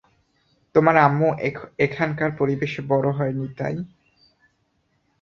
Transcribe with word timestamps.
তোমার 0.75 0.95
আম্মু 0.97 1.27
এখানকার 1.79 2.29
পরিবেশে 2.39 2.81
বড় 2.91 3.07
হয়নি 3.11 3.45
তাই। 3.57 3.77